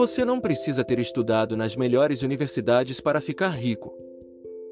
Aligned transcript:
Você 0.00 0.24
não 0.24 0.40
precisa 0.40 0.82
ter 0.82 0.98
estudado 0.98 1.54
nas 1.58 1.76
melhores 1.76 2.22
universidades 2.22 3.02
para 3.02 3.20
ficar 3.20 3.50
rico. 3.50 3.94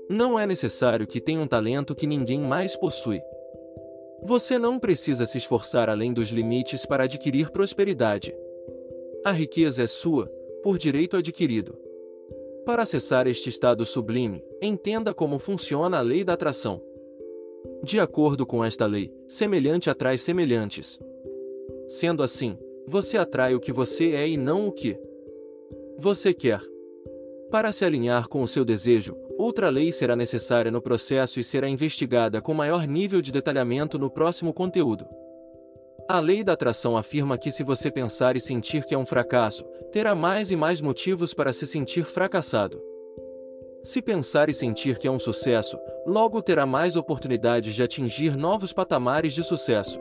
Não 0.09 0.39
é 0.39 0.47
necessário 0.47 1.07
que 1.07 1.21
tenha 1.21 1.39
um 1.39 1.47
talento 1.47 1.95
que 1.95 2.07
ninguém 2.07 2.41
mais 2.41 2.75
possui. 2.75 3.21
Você 4.25 4.59
não 4.59 4.79
precisa 4.79 5.27
se 5.27 5.37
esforçar 5.37 5.91
além 5.91 6.15
dos 6.15 6.31
limites 6.31 6.87
para 6.87 7.05
adquirir 7.05 7.51
prosperidade. 7.51 8.35
A 9.23 9.31
riqueza 9.31 9.83
é 9.83 9.87
sua, 9.87 10.33
por 10.63 10.79
direito 10.79 11.15
adquirido. 11.15 11.79
Para 12.65 12.85
acessar 12.85 13.27
este 13.27 13.51
estado 13.51 13.85
sublime, 13.85 14.43
entenda 14.63 15.13
como 15.13 15.39
funciona 15.39 15.99
a 15.99 16.01
lei 16.01 16.25
da 16.25 16.33
atração. 16.33 16.81
De 17.83 18.01
acordo 18.01 18.47
com 18.47 18.65
esta 18.65 18.87
lei, 18.87 19.13
semelhante 19.29 19.91
atrai 19.91 20.17
semelhantes. 20.17 20.99
Sendo 21.87 22.23
assim, 22.23 22.57
você 22.87 23.19
atrai 23.19 23.55
o 23.55 23.61
que 23.61 23.75
você 23.75 24.13
é 24.13 24.27
e 24.27 24.39
não 24.39 24.67
o 24.67 24.73
que 24.73 24.99
você 26.01 26.33
quer. 26.33 26.61
Para 27.51 27.73
se 27.73 27.85
alinhar 27.85 28.29
com 28.29 28.41
o 28.41 28.47
seu 28.47 28.65
desejo, 28.65 29.17
outra 29.37 29.69
lei 29.69 29.91
será 29.91 30.15
necessária 30.15 30.71
no 30.71 30.81
processo 30.81 31.41
e 31.41 31.45
será 31.45 31.69
investigada 31.69 32.41
com 32.41 32.55
maior 32.55 32.87
nível 32.87 33.21
de 33.21 33.33
detalhamento 33.33 33.99
no 33.99 34.09
próximo 34.09 34.53
conteúdo. 34.53 35.09
A 36.09 36.21
lei 36.21 36.45
da 36.45 36.53
atração 36.53 36.97
afirma 36.97 37.37
que 37.37 37.51
se 37.51 37.65
você 37.65 37.91
pensar 37.91 38.37
e 38.37 38.41
sentir 38.41 38.85
que 38.85 38.95
é 38.95 38.99
um 38.99 39.05
fracasso, 39.05 39.65
terá 39.91 40.15
mais 40.15 40.53
e 40.53 40.57
mais 40.57 40.81
motivos 40.81 41.35
para 41.35 41.53
se 41.53 41.67
sentir 41.67 42.05
fracassado. 42.05 42.81
Se 43.83 44.01
pensar 44.01 44.49
e 44.49 44.55
sentir 44.55 44.99
que 44.99 45.09
é 45.09 45.11
um 45.11 45.19
sucesso, 45.19 45.77
logo 46.07 46.41
terá 46.41 46.65
mais 46.65 46.95
oportunidades 46.95 47.75
de 47.75 47.83
atingir 47.83 48.37
novos 48.37 48.73
patamares 48.73 49.35
de 49.35 49.43
sucesso. 49.43 49.99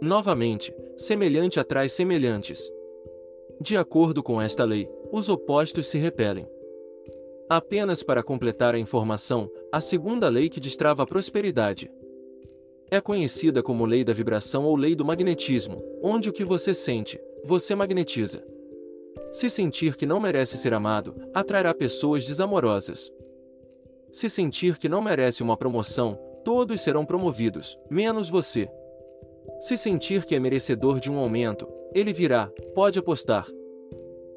Novamente, 0.00 0.72
semelhante 0.96 1.58
atrai 1.58 1.88
semelhantes. 1.88 2.70
De 3.60 3.76
acordo 3.76 4.22
com 4.22 4.40
esta 4.40 4.64
lei, 4.64 4.88
os 5.12 5.28
opostos 5.28 5.88
se 5.88 5.98
repelem. 5.98 6.48
Apenas 7.48 8.02
para 8.02 8.22
completar 8.22 8.74
a 8.74 8.78
informação, 8.78 9.50
a 9.72 9.80
segunda 9.80 10.28
lei 10.28 10.48
que 10.48 10.60
destrava 10.60 11.02
a 11.02 11.06
prosperidade. 11.06 11.90
É 12.90 13.00
conhecida 13.00 13.62
como 13.62 13.84
lei 13.84 14.04
da 14.04 14.12
vibração 14.12 14.64
ou 14.64 14.76
lei 14.76 14.94
do 14.94 15.04
magnetismo, 15.04 15.82
onde 16.02 16.28
o 16.28 16.32
que 16.32 16.44
você 16.44 16.72
sente, 16.74 17.20
você 17.44 17.74
magnetiza. 17.74 18.44
Se 19.32 19.48
sentir 19.48 19.96
que 19.96 20.06
não 20.06 20.20
merece 20.20 20.58
ser 20.58 20.74
amado, 20.74 21.14
atrairá 21.34 21.72
pessoas 21.72 22.24
desamorosas. 22.24 23.12
Se 24.10 24.28
sentir 24.28 24.76
que 24.76 24.88
não 24.88 25.02
merece 25.02 25.42
uma 25.42 25.56
promoção, 25.56 26.18
todos 26.44 26.80
serão 26.80 27.04
promovidos, 27.04 27.78
menos 27.88 28.28
você. 28.28 28.68
Se 29.60 29.76
sentir 29.76 30.24
que 30.24 30.34
é 30.34 30.40
merecedor 30.40 30.98
de 30.98 31.10
um 31.10 31.18
aumento, 31.18 31.68
ele 31.94 32.12
virá, 32.12 32.50
pode 32.74 32.98
apostar. 32.98 33.46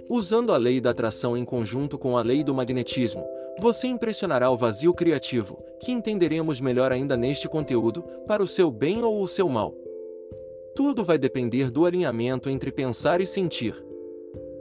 Usando 0.10 0.54
a 0.54 0.58
lei 0.58 0.82
da 0.82 0.90
atração 0.90 1.38
em 1.38 1.46
conjunto 1.46 1.98
com 1.98 2.18
a 2.18 2.22
lei 2.22 2.44
do 2.44 2.54
magnetismo, 2.54 3.26
você 3.60 3.88
impressionará 3.88 4.50
o 4.50 4.58
vazio 4.58 4.94
criativo, 4.94 5.64
que 5.80 5.92
entenderemos 5.92 6.60
melhor 6.60 6.92
ainda 6.92 7.16
neste 7.16 7.48
conteúdo, 7.48 8.04
para 8.28 8.44
o 8.44 8.48
seu 8.48 8.70
bem 8.72 9.04
ou 9.04 9.22
o 9.22 9.28
seu 9.28 9.48
mal. 9.48 9.74
Tudo 10.76 11.04
vai 11.04 11.18
depender 11.18 11.70
do 11.70 11.86
alinhamento 11.86 12.50
entre 12.50 12.72
pensar 12.72 13.22
e 13.22 13.26
sentir. 13.26 13.76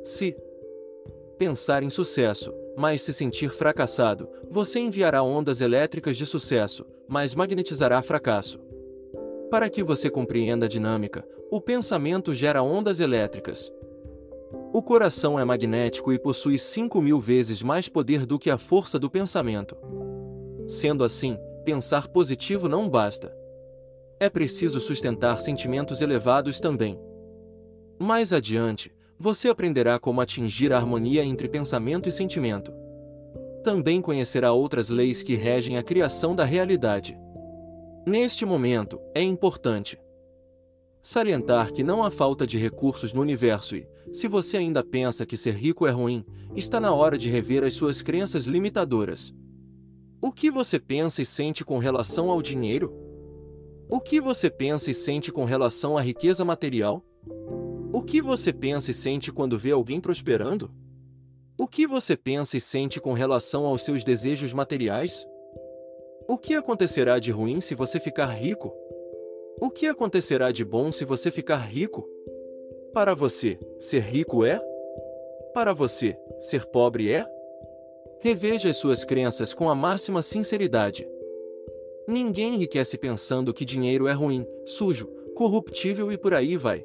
Se 0.04 0.36
pensar 1.38 1.82
em 1.82 1.91
sucesso, 1.91 2.52
mas 2.76 3.02
se 3.02 3.12
sentir 3.12 3.50
fracassado, 3.50 4.28
você 4.50 4.78
enviará 4.78 5.22
ondas 5.22 5.60
elétricas 5.60 6.16
de 6.16 6.26
sucesso, 6.26 6.84
mas 7.08 7.34
magnetizará 7.34 8.00
fracasso. 8.02 8.60
Para 9.50 9.69
que 9.69 9.82
você 9.82 10.08
compreenda 10.08 10.66
a 10.66 10.69
dinâmica, 10.69 11.26
o 11.50 11.60
pensamento 11.60 12.32
gera 12.32 12.62
ondas 12.62 13.00
elétricas. 13.00 13.72
O 14.75 14.83
coração 14.83 15.38
é 15.38 15.44
magnético 15.44 16.15
e 16.15 16.19
possui 16.19 16.59
5 16.59 17.03
mil 17.03 17.21
vezes 17.21 17.62
mais 17.62 17.91
poder 17.91 18.25
do 18.25 18.38
que 18.38 18.49
a 18.49 18.56
força 18.56 18.99
do 18.99 19.10
pensamento. 19.10 19.77
Sendo 20.66 21.05
assim, 21.05 21.37
pensar 21.62 22.09
positivo 22.09 22.71
não 22.71 22.88
basta. 22.88 23.37
É 24.19 24.31
preciso 24.31 24.81
sustentar 24.81 25.41
sentimentos 25.41 26.00
elevados 26.00 26.59
também. 26.59 26.99
Mais 27.99 28.32
adiante, 28.32 28.91
você 29.19 29.50
aprenderá 29.50 29.99
como 29.99 30.22
atingir 30.22 30.72
a 30.72 30.78
harmonia 30.78 31.22
entre 31.22 31.50
pensamento 31.50 32.09
e 32.09 32.12
sentimento. 32.12 32.72
Também 33.62 34.00
conhecerá 34.00 34.53
outras 34.53 34.88
leis 34.88 35.22
que 35.22 35.34
regem 35.34 35.77
a 35.77 35.82
criação 35.82 36.34
da 36.34 36.44
realidade. 36.44 37.15
Neste 38.06 38.47
momento, 38.47 38.99
é 39.15 39.21
importante 39.21 40.00
salientar 41.03 41.72
que 41.72 41.82
não 41.82 42.03
há 42.03 42.11
falta 42.11 42.47
de 42.47 42.56
recursos 42.56 43.12
no 43.12 43.21
universo 43.21 43.77
e, 43.77 43.87
se 44.10 44.26
você 44.26 44.56
ainda 44.56 44.82
pensa 44.82 45.24
que 45.24 45.36
ser 45.36 45.54
rico 45.54 45.86
é 45.86 45.90
ruim, 45.90 46.24
está 46.56 46.80
na 46.80 46.92
hora 46.92 47.16
de 47.16 47.28
rever 47.28 47.62
as 47.62 47.74
suas 47.74 48.02
crenças 48.02 48.44
limitadoras. 48.44 49.34
O 50.20 50.32
que 50.32 50.50
você 50.50 50.78
pensa 50.78 51.22
e 51.22 51.26
sente 51.26 51.64
com 51.64 51.78
relação 51.78 52.30
ao 52.30 52.40
dinheiro? 52.40 52.92
O 53.88 54.00
que 54.00 54.20
você 54.20 54.48
pensa 54.48 54.90
e 54.90 54.94
sente 54.94 55.30
com 55.30 55.44
relação 55.44 55.98
à 55.98 56.00
riqueza 56.00 56.44
material? 56.44 57.04
O 57.92 58.02
que 58.02 58.22
você 58.22 58.52
pensa 58.52 58.90
e 58.90 58.94
sente 58.94 59.30
quando 59.30 59.58
vê 59.58 59.72
alguém 59.72 60.00
prosperando? 60.00 60.70
O 61.58 61.69
que 61.69 61.86
você 61.86 62.16
pensa 62.16 62.56
e 62.56 62.60
sente 62.60 63.00
com 63.00 63.12
relação 63.12 63.66
aos 63.66 63.84
seus 63.84 64.02
desejos 64.02 64.52
materiais? 64.52 65.26
O 66.28 66.38
que 66.38 66.54
acontecerá 66.54 67.19
de 67.19 67.30
ruim 67.30 67.60
se 67.60 67.74
você 67.74 68.00
ficar 68.00 68.26
rico? 68.26 68.72
O 69.60 69.70
que 69.70 69.86
acontecerá 69.86 70.50
de 70.50 70.64
bom 70.64 70.90
se 70.90 71.04
você 71.04 71.30
ficar 71.30 71.58
rico? 71.58 72.08
Para 72.92 73.14
você, 73.14 73.58
ser 73.80 74.03
rico 74.03 74.44
é? 74.44 74.60
Para 75.54 75.72
você, 75.72 76.16
ser 76.41 76.66
pobre 76.66 77.10
é? 77.10 77.26
Reveja 78.20 78.69
as 78.69 78.76
suas 78.76 79.03
crenças 79.03 79.54
com 79.54 79.70
a 79.70 79.75
máxima 79.75 80.20
sinceridade. 80.20 81.08
Ninguém 82.06 82.54
enriquece 82.54 82.98
pensando 82.98 83.54
que 83.54 83.64
dinheiro 83.64 84.06
é 84.08 84.12
ruim, 84.12 84.47
sujo, 84.66 85.06
corruptível 85.34 86.12
e 86.12 86.19
por 86.19 86.34
aí 86.34 86.56
vai. 86.56 86.84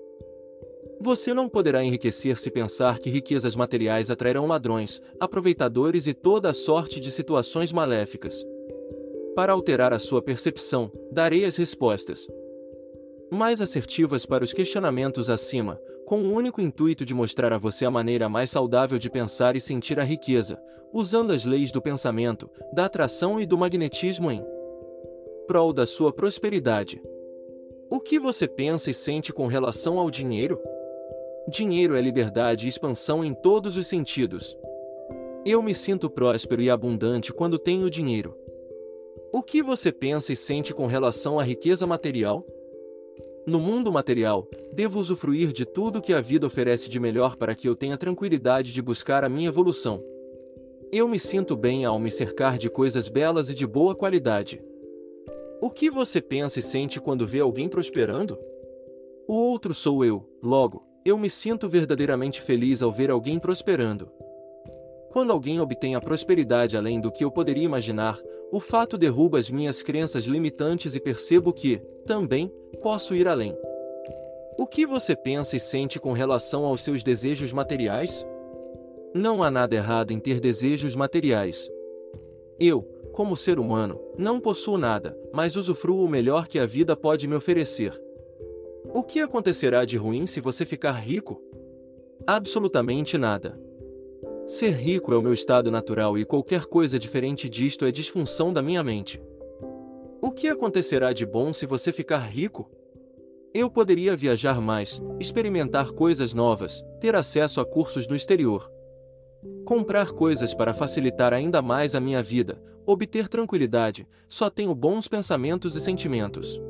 Você 1.02 1.34
não 1.34 1.50
poderá 1.50 1.84
enriquecer 1.84 2.40
se 2.40 2.50
pensar 2.50 3.00
que 3.00 3.10
riquezas 3.10 3.56
materiais 3.56 4.10
atrairão 4.10 4.48
ladrões, 4.48 5.02
aproveitadores 5.20 6.08
e 6.08 6.14
toda 6.14 6.50
a 6.50 6.54
sorte 6.54 7.00
de 7.02 7.12
situações 7.12 7.74
maléficas. 7.74 8.46
Para 9.36 9.52
alterar 9.52 9.94
a 9.94 10.00
sua 10.00 10.22
percepção, 10.22 10.90
darei 11.12 11.44
as 11.44 11.58
respostas 11.58 12.28
mais 13.30 13.62
assertivas 13.62 14.26
para 14.26 14.44
os 14.44 14.54
questionamentos 14.54 15.30
acima, 15.30 15.80
com 16.08 16.22
o 16.22 16.32
único 16.32 16.62
intuito 16.62 17.04
de 17.04 17.14
mostrar 17.14 17.52
a 17.52 17.58
você 17.58 17.84
a 17.84 17.92
maneira 17.92 18.30
mais 18.30 18.50
saudável 18.50 18.98
de 18.98 19.10
pensar 19.10 19.58
e 19.58 19.62
sentir 19.62 20.00
a 20.00 20.06
riqueza, 20.06 20.58
usando 20.94 21.34
as 21.34 21.44
leis 21.44 21.70
do 21.70 21.82
pensamento, 21.82 22.50
da 22.72 22.86
atração 22.86 23.42
e 23.42 23.46
do 23.46 23.58
magnetismo 23.58 24.32
em 24.32 24.42
prol 25.48 25.74
da 25.74 25.86
sua 25.86 26.14
prosperidade. 26.14 27.02
O 27.90 28.00
que 28.00 28.18
você 28.18 28.48
pensa 28.48 28.90
e 28.90 28.94
sente 28.94 29.34
com 29.34 29.48
relação 29.48 30.00
ao 30.00 30.10
dinheiro? 30.10 30.58
Dinheiro 31.50 31.94
é 31.94 32.00
liberdade 32.00 32.68
e 32.68 32.70
expansão 32.70 33.22
em 33.22 33.34
todos 33.34 33.76
os 33.76 33.86
sentidos. 33.86 34.58
Eu 35.46 35.62
me 35.62 35.76
sinto 35.76 36.10
próspero 36.10 36.62
e 36.62 36.70
abundante 36.70 37.34
quando 37.34 37.60
tenho 37.60 37.90
dinheiro. 37.90 38.34
O 39.30 39.44
que 39.44 39.62
você 39.62 39.92
pensa 39.92 40.32
e 40.32 40.38
sente 40.38 40.74
com 40.74 40.88
relação 40.88 41.38
à 41.38 41.44
riqueza 41.44 41.86
material? 41.86 42.46
No 43.48 43.62
mundo 43.62 43.94
material, 43.94 44.46
devo 44.74 45.00
usufruir 45.00 45.54
de 45.54 45.66
tudo 45.66 46.02
que 46.02 46.12
a 46.12 46.20
vida 46.20 46.46
oferece 46.46 46.90
de 46.90 47.00
melhor 47.00 47.38
para 47.38 47.56
que 47.56 47.70
eu 47.70 47.78
tenha 47.78 47.98
tranquilidade 47.98 48.74
de 48.74 48.82
buscar 48.82 49.24
a 49.24 49.30
minha 49.30 49.48
evolução. 49.48 50.04
Eu 50.92 51.08
me 51.08 51.18
sinto 51.18 51.56
bem 51.56 51.86
ao 51.86 51.98
me 51.98 52.12
cercar 52.12 52.58
de 52.58 52.70
coisas 52.70 53.08
belas 53.08 53.50
e 53.50 53.56
de 53.56 53.66
boa 53.66 53.96
qualidade. 53.96 54.62
O 55.62 55.70
que 55.70 55.90
você 55.90 56.20
pensa 56.20 56.60
e 56.60 56.62
sente 56.62 57.00
quando 57.00 57.26
vê 57.26 57.40
alguém 57.40 57.70
prosperando? 57.70 58.38
O 59.26 59.34
outro 59.34 59.74
sou 59.74 60.04
eu, 60.04 60.30
logo, 60.44 60.84
eu 61.06 61.18
me 61.18 61.30
sinto 61.30 61.70
verdadeiramente 61.70 62.42
feliz 62.42 62.84
ao 62.84 62.92
ver 62.92 63.10
alguém 63.10 63.40
prosperando. 63.40 64.12
Quando 65.14 65.32
alguém 65.32 65.62
obtém 65.62 65.96
a 65.96 66.02
prosperidade 66.02 66.76
além 66.76 67.00
do 67.00 67.14
que 67.14 67.24
eu 67.24 67.32
poderia 67.32 67.64
imaginar, 67.64 68.20
o 68.52 68.60
fato 68.60 68.98
derruba 68.98 69.40
as 69.40 69.50
minhas 69.50 69.82
crenças 69.82 70.26
limitantes 70.26 70.96
e 70.96 71.00
percebo 71.00 71.54
que, 71.54 71.78
também, 72.06 72.52
posso 72.88 73.14
ir 73.14 73.28
além. 73.28 73.54
O 74.58 74.66
que 74.66 74.86
você 74.86 75.14
pensa 75.14 75.58
e 75.58 75.60
sente 75.60 76.00
com 76.00 76.14
relação 76.14 76.64
aos 76.64 76.82
seus 76.82 77.04
desejos 77.04 77.52
materiais? 77.52 78.26
Não 79.14 79.44
há 79.44 79.52
nada 79.52 79.76
errado 79.76 80.12
em 80.12 80.20
ter 80.22 80.40
desejos 80.40 80.96
materiais. 80.96 81.70
Eu, 82.58 82.84
como 83.12 83.36
ser 83.36 83.60
humano, 83.60 84.00
não 84.18 84.40
possuo 84.40 84.78
nada, 84.78 85.20
mas 85.34 85.58
usufruo 85.58 86.06
o 86.06 86.08
melhor 86.08 86.48
que 86.48 86.60
a 86.60 86.66
vida 86.66 86.96
pode 86.96 87.28
me 87.28 87.36
oferecer. 87.36 88.02
O 88.94 89.04
que 89.04 89.20
acontecerá 89.20 89.84
de 89.84 89.98
ruim 89.98 90.26
se 90.26 90.40
você 90.40 90.66
ficar 90.66 90.94
rico? 90.94 91.44
Absolutamente 92.26 93.18
nada. 93.18 93.60
Ser 94.48 94.72
rico 94.72 95.12
é 95.14 95.18
o 95.18 95.22
meu 95.22 95.34
estado 95.34 95.70
natural 95.70 96.18
e 96.18 96.24
qualquer 96.24 96.64
coisa 96.64 96.98
diferente 96.98 97.50
disto 97.50 97.84
é 97.84 97.92
disfunção 97.92 98.54
da 98.54 98.62
minha 98.62 98.82
mente. 98.82 99.22
O 100.22 100.32
que 100.32 100.48
acontecerá 100.48 101.12
de 101.12 101.26
bom 101.26 101.52
se 101.52 101.66
você 101.66 101.92
ficar 101.92 102.20
rico? 102.20 102.77
Eu 103.54 103.70
poderia 103.70 104.16
viajar 104.16 104.62
mais, 104.62 105.02
experimentar 105.20 105.92
coisas 105.92 106.34
novas, 106.34 106.84
ter 107.00 107.16
acesso 107.16 107.62
a 107.62 107.66
cursos 107.66 108.08
no 108.08 108.16
exterior. 108.16 108.72
Comprar 109.66 110.12
coisas 110.12 110.54
para 110.54 110.74
facilitar 110.74 111.34
ainda 111.34 111.62
mais 111.62 111.96
a 111.96 112.00
minha 112.00 112.22
vida, 112.22 112.62
obter 112.86 113.28
tranquilidade, 113.28 114.08
só 114.28 114.50
tenho 114.50 114.76
bons 114.76 115.08
pensamentos 115.08 115.76
e 115.76 115.82
sentimentos. 115.82 116.62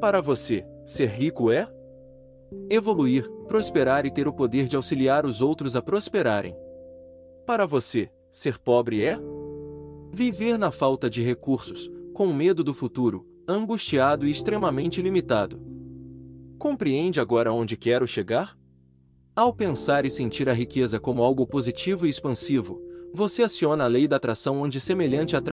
Para 0.00 0.20
você, 0.20 0.64
ser 0.86 1.08
rico 1.08 1.50
é? 1.50 1.68
Evoluir, 2.70 3.28
prosperar 3.46 4.06
e 4.06 4.10
ter 4.10 4.26
o 4.26 4.32
poder 4.32 4.66
de 4.66 4.76
auxiliar 4.76 5.26
os 5.26 5.42
outros 5.42 5.76
a 5.76 5.82
prosperarem. 5.82 6.56
Para 7.44 7.66
você, 7.66 8.10
ser 8.30 8.58
pobre 8.58 9.04
é? 9.04 9.18
Viver 10.12 10.58
na 10.58 10.70
falta 10.70 11.10
de 11.10 11.22
recursos, 11.22 11.90
com 12.14 12.32
medo 12.32 12.64
do 12.64 12.72
futuro, 12.72 13.26
angustiado 13.46 14.26
e 14.26 14.30
extremamente 14.30 15.02
limitado. 15.02 15.67
Compreende 16.58 17.20
agora 17.20 17.52
onde 17.52 17.76
quero 17.76 18.06
chegar? 18.06 18.58
Ao 19.34 19.54
pensar 19.54 20.04
e 20.04 20.10
sentir 20.10 20.48
a 20.48 20.52
riqueza 20.52 20.98
como 20.98 21.22
algo 21.22 21.46
positivo 21.46 22.04
e 22.04 22.10
expansivo, 22.10 22.82
você 23.14 23.44
aciona 23.44 23.84
a 23.84 23.86
lei 23.86 24.08
da 24.08 24.16
atração 24.16 24.60
onde 24.60 24.80
semelhante 24.80 25.36
atrai. 25.36 25.52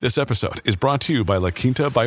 This 0.00 0.16
episode 0.16 0.60
is 0.64 0.74
brought 0.74 1.06
to 1.06 1.12
you 1.12 1.24
by 1.24 1.38
La 1.38 1.52
Quinta 1.52 1.88
by. 1.88 2.06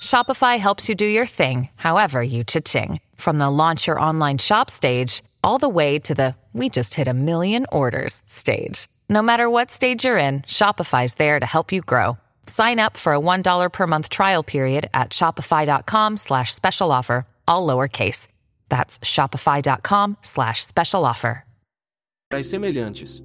Shopify 0.00 0.58
helps 0.58 0.88
you 0.88 0.94
do 0.94 1.06
your 1.06 1.26
thing, 1.26 1.68
however 1.76 2.22
you 2.22 2.42
cha-ching. 2.42 3.00
From 3.16 3.38
the 3.38 3.50
launch 3.50 3.86
your 3.86 4.00
online 4.00 4.38
shop 4.38 4.68
stage, 4.70 5.22
all 5.44 5.58
the 5.58 5.68
way 5.68 5.98
to 6.00 6.14
the 6.14 6.34
we 6.52 6.68
just 6.68 6.94
hit 6.94 7.06
a 7.06 7.14
million 7.14 7.64
orders 7.70 8.20
stage. 8.26 8.88
No 9.08 9.22
matter 9.22 9.48
what 9.48 9.70
stage 9.70 10.04
you're 10.04 10.16
in, 10.18 10.40
Shopify's 10.42 11.14
there 11.14 11.38
to 11.38 11.46
help 11.46 11.70
you 11.70 11.80
grow. 11.80 12.18
Sign 12.46 12.80
up 12.80 12.96
for 12.96 13.14
a 13.14 13.20
$1 13.20 13.72
per 13.72 13.86
month 13.86 14.08
trial 14.08 14.42
period 14.42 14.88
at 14.92 15.10
shopify.com 15.10 16.16
slash 16.16 16.52
special 16.52 16.90
offer, 16.90 17.24
all 17.46 17.66
lowercase. 17.66 18.26
That's 18.68 18.98
shopify.com 19.00 20.16
slash 20.22 20.64
special 20.66 21.04
offer. 21.04 21.44
semelhantes. 22.42 23.22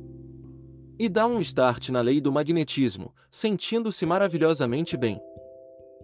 E 0.97 1.09
dá 1.09 1.27
um 1.27 1.41
start 1.43 1.91
na 1.91 2.01
lei 2.01 2.21
do 2.21 2.31
magnetismo, 2.31 3.13
sentindo-se 3.29 4.05
maravilhosamente 4.05 4.97
bem. 4.97 5.19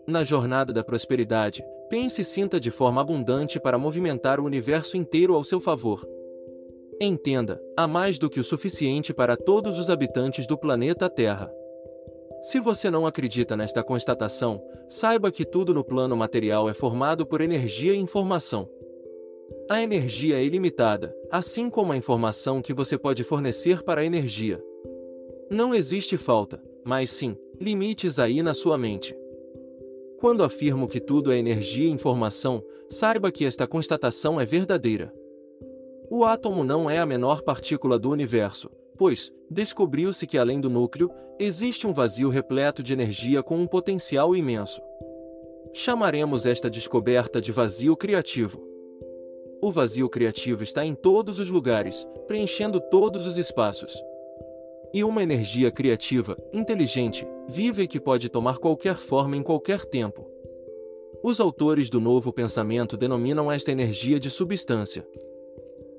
Na 0.07 0.24
jornada 0.24 0.74
da 0.74 0.83
prosperidade, 0.83 1.63
pense 1.89 2.21
e 2.21 2.25
sinta 2.25 2.59
de 2.59 2.71
forma 2.71 3.01
abundante 3.01 3.59
para 3.59 3.77
movimentar 3.77 4.39
o 4.39 4.45
universo 4.45 4.98
inteiro 4.98 5.36
ao 5.36 5.44
seu 5.44 5.59
favor. 5.59 6.07
Entenda, 7.00 7.62
há 7.77 7.88
mais 7.88 8.19
do 8.19 8.30
que 8.30 8.39
o 8.39 8.44
suficiente 8.44 9.13
para 9.13 9.36
todos 9.36 9.80
os 9.80 9.89
habitantes 9.89 10.45
do 10.48 10.57
planeta 10.57 11.09
Terra. 11.09 11.51
Se 12.42 12.59
você 12.59 12.89
não 12.89 13.06
acredita 13.06 13.56
nesta 13.56 13.83
constatação, 13.83 14.62
saiba 14.88 15.31
que 15.31 15.45
tudo 15.45 15.74
no 15.74 15.83
plano 15.83 16.15
material 16.15 16.69
é 16.69 16.74
formado 16.74 17.25
por 17.25 17.42
energia 17.42 17.94
e 17.94 18.00
informação. 18.00 18.68
A 19.69 19.81
energia 19.81 20.38
é 20.38 20.44
ilimitada, 20.44 21.15
assim 21.31 21.69
como 21.69 21.92
a 21.92 21.97
informação 21.97 22.62
que 22.62 22.74
você 22.74 22.97
pode 22.97 23.24
fornecer 23.24 23.83
para 23.83 24.01
a 24.01 24.06
energia. 24.06 24.62
Não 25.50 25.75
existe 25.75 26.18
falta, 26.18 26.62
mas 26.83 27.12
sim, 27.12 27.36
limites 27.59 28.18
aí 28.18 28.42
na 28.42 28.54
sua 28.54 28.77
mente. 28.77 29.15
Quando 30.21 30.44
afirmo 30.44 30.88
que 30.88 31.00
tudo 31.00 31.31
é 31.31 31.38
energia 31.39 31.88
e 31.88 31.91
informação, 31.91 32.63
saiba 32.88 33.31
que 33.31 33.44
esta 33.44 33.65
constatação 33.65 34.39
é 34.39 34.45
verdadeira. 34.45 35.12
O 36.12 36.23
átomo 36.23 36.63
não 36.63 36.88
é 36.88 37.00
a 37.00 37.07
menor 37.07 37.41
partícula 37.41 37.97
do 37.97 38.12
universo, 38.12 38.69
pois, 39.00 39.33
descobriu-se 39.50 40.27
que 40.27 40.38
além 40.38 40.62
do 40.62 40.69
núcleo, 40.69 41.09
existe 41.39 41.88
um 41.88 41.94
vazio 41.94 42.29
repleto 42.29 42.83
de 42.83 42.94
energia 42.94 43.41
com 43.41 43.57
um 43.57 43.65
potencial 43.65 44.35
imenso. 44.35 44.79
Chamaremos 45.73 46.45
esta 46.45 46.69
descoberta 46.69 47.41
de 47.41 47.51
vazio 47.51 47.97
criativo. 47.97 48.62
O 49.59 49.71
vazio 49.71 50.07
criativo 50.07 50.62
está 50.62 50.85
em 50.85 50.94
todos 50.94 51.39
os 51.39 51.50
lugares, 51.50 52.06
preenchendo 52.27 52.79
todos 52.79 53.25
os 53.25 53.39
espaços. 53.39 54.00
E 54.94 55.04
uma 55.04 55.24
energia 55.24 55.72
criativa, 55.72 56.38
inteligente, 56.52 57.26
viva 57.48 57.82
e 57.82 57.88
que 57.88 58.00
pode 58.00 58.30
tomar 58.30 58.58
qualquer 58.58 58.96
forma 58.96 59.38
em 59.38 59.44
qualquer 59.44 59.86
tempo. 59.86 60.28
Os 61.24 61.40
autores 61.40 61.90
do 61.90 62.00
novo 62.00 62.34
pensamento 62.34 62.98
denominam 62.98 63.52
esta 63.52 63.72
energia 63.72 64.20
de 64.20 64.30
substância 64.30 65.06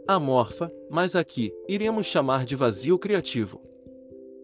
amorfa, 0.06 0.70
mas 0.90 1.14
aqui 1.14 1.52
iremos 1.68 2.06
chamar 2.06 2.44
de 2.44 2.56
vazio 2.56 2.98
criativo. 2.98 3.60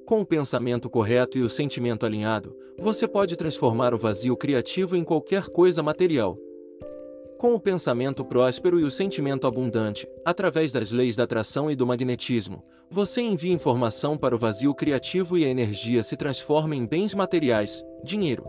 Com 0.06 0.20
o 0.20 0.26
pensamento 0.26 0.88
correto 0.88 1.36
e 1.36 1.42
o 1.42 1.48
sentimento 1.48 2.06
alinhado, 2.06 2.56
você 2.78 3.06
pode 3.06 3.36
transformar 3.36 3.92
o 3.92 3.98
vazio 3.98 4.36
criativo 4.36 4.96
em 4.96 5.04
qualquer 5.04 5.48
coisa 5.48 5.82
material. 5.82 6.38
Com 7.38 7.54
o 7.54 7.60
pensamento 7.60 8.24
próspero 8.24 8.80
e 8.80 8.82
o 8.82 8.90
sentimento 8.90 9.46
abundante, 9.46 10.08
através 10.24 10.72
das 10.72 10.90
leis 10.90 11.14
da 11.14 11.22
atração 11.22 11.70
e 11.70 11.76
do 11.76 11.86
magnetismo, 11.86 12.64
você 12.90 13.20
envia 13.20 13.52
informação 13.52 14.18
para 14.18 14.34
o 14.34 14.38
vazio 14.38 14.74
criativo 14.74 15.38
e 15.38 15.44
a 15.44 15.48
energia 15.48 16.02
se 16.02 16.16
transforma 16.16 16.74
em 16.74 16.84
bens 16.84 17.14
materiais, 17.14 17.84
dinheiro, 18.02 18.44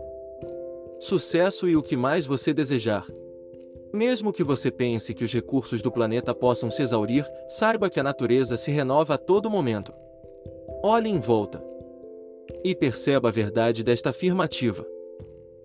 sucesso 0.98 1.68
e 1.68 1.76
o 1.76 1.82
que 1.84 1.96
mais 1.96 2.26
você 2.26 2.52
desejar. 2.52 3.06
Mesmo 3.94 4.32
que 4.32 4.42
você 4.42 4.72
pense 4.72 5.14
que 5.14 5.22
os 5.22 5.32
recursos 5.32 5.80
do 5.80 5.92
planeta 5.92 6.34
possam 6.34 6.68
se 6.68 6.82
exaurir, 6.82 7.24
saiba 7.46 7.88
que 7.88 8.00
a 8.00 8.04
natureza 8.04 8.56
se 8.56 8.72
renova 8.72 9.14
a 9.14 9.18
todo 9.18 9.48
momento. 9.48 9.94
Olhe 10.82 11.08
em 11.08 11.20
volta 11.20 11.64
e 12.64 12.74
perceba 12.74 13.28
a 13.28 13.32
verdade 13.32 13.84
desta 13.84 14.10
afirmativa. 14.10 14.84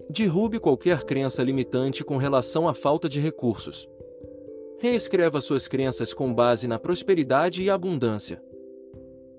Derrube 0.10 0.60
qualquer 0.60 1.04
crença 1.04 1.42
limitante 1.42 2.04
com 2.04 2.18
relação 2.18 2.68
à 2.68 2.74
falta 2.74 3.10
de 3.10 3.20
recursos. 3.20 3.90
Reescreva 4.80 5.42
suas 5.42 5.68
crenças 5.68 6.14
com 6.14 6.32
base 6.34 6.68
na 6.68 6.78
prosperidade 6.78 7.64
e 7.64 7.70
abundância. 7.70 8.42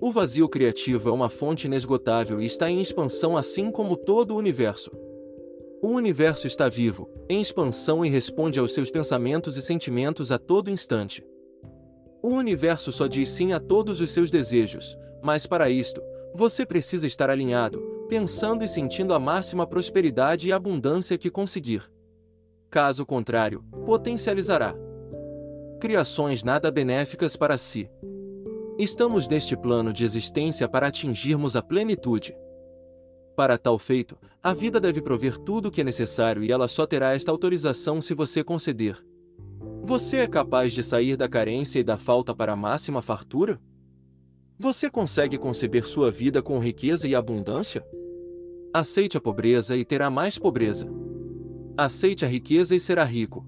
O 0.00 0.10
vazio 0.10 0.48
criativo 0.48 1.08
é 1.08 1.12
uma 1.12 1.30
fonte 1.30 1.66
inesgotável 1.66 2.40
e 2.40 2.46
está 2.46 2.68
em 2.68 2.80
expansão 2.80 3.36
assim 3.36 3.70
como 3.70 3.96
todo 3.96 4.32
o 4.32 4.36
universo. 4.36 4.90
O 5.80 5.88
universo 5.88 6.46
está 6.48 6.68
vivo, 6.68 7.08
em 7.28 7.40
expansão 7.40 8.04
e 8.04 8.10
responde 8.10 8.58
aos 8.58 8.74
seus 8.74 8.90
pensamentos 8.90 9.56
e 9.56 9.62
sentimentos 9.62 10.32
a 10.32 10.38
todo 10.38 10.70
instante. 10.70 11.24
O 12.22 12.30
universo 12.30 12.90
só 12.90 13.06
diz 13.06 13.28
sim 13.28 13.52
a 13.52 13.60
todos 13.60 14.00
os 14.00 14.10
seus 14.10 14.32
desejos, 14.32 14.98
mas 15.22 15.46
para 15.46 15.70
isto, 15.70 16.02
você 16.36 16.66
precisa 16.66 17.06
estar 17.06 17.30
alinhado, 17.30 17.80
pensando 18.08 18.62
e 18.62 18.68
sentindo 18.68 19.14
a 19.14 19.18
máxima 19.18 19.66
prosperidade 19.66 20.46
e 20.46 20.52
abundância 20.52 21.18
que 21.18 21.30
conseguir. 21.30 21.82
Caso 22.70 23.06
contrário, 23.06 23.64
potencializará 23.84 24.74
criações 25.80 26.42
nada 26.42 26.70
benéficas 26.70 27.36
para 27.36 27.58
si. 27.58 27.90
Estamos 28.78 29.28
neste 29.28 29.56
plano 29.56 29.92
de 29.92 30.04
existência 30.04 30.68
para 30.68 30.86
atingirmos 30.86 31.54
a 31.54 31.62
plenitude. 31.62 32.36
Para 33.36 33.58
tal 33.58 33.78
feito, 33.78 34.16
a 34.42 34.54
vida 34.54 34.80
deve 34.80 35.02
prover 35.02 35.36
tudo 35.36 35.68
o 35.68 35.70
que 35.70 35.82
é 35.82 35.84
necessário 35.84 36.42
e 36.42 36.50
ela 36.50 36.66
só 36.66 36.86
terá 36.86 37.14
esta 37.14 37.30
autorização 37.30 38.00
se 38.00 38.14
você 38.14 38.42
conceder. 38.42 38.96
Você 39.82 40.18
é 40.18 40.26
capaz 40.26 40.72
de 40.72 40.82
sair 40.82 41.16
da 41.16 41.28
carência 41.28 41.78
e 41.78 41.84
da 41.84 41.96
falta 41.96 42.34
para 42.34 42.52
a 42.52 42.56
máxima 42.56 43.02
fartura? 43.02 43.60
Você 44.58 44.88
consegue 44.88 45.36
conceber 45.36 45.86
sua 45.86 46.10
vida 46.10 46.40
com 46.40 46.58
riqueza 46.58 47.06
e 47.06 47.14
abundância? 47.14 47.86
Aceite 48.72 49.18
a 49.18 49.20
pobreza 49.20 49.76
e 49.76 49.84
terá 49.84 50.08
mais 50.08 50.38
pobreza. 50.38 50.90
Aceite 51.76 52.24
a 52.24 52.28
riqueza 52.28 52.74
e 52.74 52.80
será 52.80 53.04
rico. 53.04 53.46